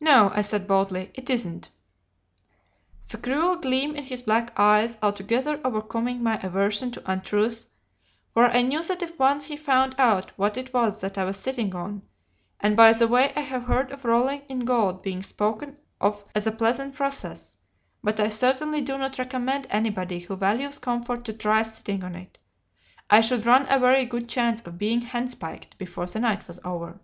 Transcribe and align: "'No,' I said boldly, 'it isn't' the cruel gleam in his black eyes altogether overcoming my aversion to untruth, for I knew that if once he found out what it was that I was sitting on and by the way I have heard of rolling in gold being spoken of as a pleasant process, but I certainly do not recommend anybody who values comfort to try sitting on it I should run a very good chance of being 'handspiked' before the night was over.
"'No,' 0.00 0.32
I 0.34 0.42
said 0.42 0.66
boldly, 0.66 1.12
'it 1.14 1.30
isn't' 1.30 1.70
the 3.08 3.16
cruel 3.16 3.54
gleam 3.54 3.94
in 3.94 4.02
his 4.02 4.22
black 4.22 4.52
eyes 4.58 4.98
altogether 5.00 5.60
overcoming 5.64 6.20
my 6.20 6.34
aversion 6.42 6.90
to 6.90 7.02
untruth, 7.08 7.68
for 8.34 8.46
I 8.46 8.62
knew 8.62 8.82
that 8.82 9.02
if 9.02 9.16
once 9.20 9.44
he 9.44 9.56
found 9.56 9.94
out 9.98 10.32
what 10.36 10.56
it 10.56 10.74
was 10.74 11.00
that 11.00 11.16
I 11.16 11.22
was 11.22 11.36
sitting 11.36 11.76
on 11.76 12.02
and 12.58 12.76
by 12.76 12.92
the 12.92 13.06
way 13.06 13.32
I 13.36 13.42
have 13.42 13.66
heard 13.66 13.92
of 13.92 14.04
rolling 14.04 14.42
in 14.48 14.64
gold 14.64 15.00
being 15.04 15.22
spoken 15.22 15.76
of 16.00 16.24
as 16.34 16.48
a 16.48 16.50
pleasant 16.50 16.96
process, 16.96 17.56
but 18.02 18.18
I 18.18 18.30
certainly 18.30 18.80
do 18.80 18.98
not 18.98 19.16
recommend 19.16 19.68
anybody 19.70 20.18
who 20.18 20.34
values 20.34 20.80
comfort 20.80 21.24
to 21.24 21.32
try 21.32 21.62
sitting 21.62 22.02
on 22.02 22.16
it 22.16 22.36
I 23.08 23.20
should 23.20 23.46
run 23.46 23.66
a 23.70 23.78
very 23.78 24.06
good 24.06 24.28
chance 24.28 24.60
of 24.62 24.76
being 24.76 25.02
'handspiked' 25.02 25.78
before 25.78 26.06
the 26.06 26.18
night 26.18 26.48
was 26.48 26.58
over. 26.64 26.98